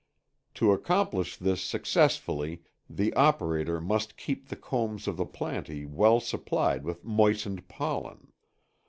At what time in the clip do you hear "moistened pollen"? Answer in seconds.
7.05-8.31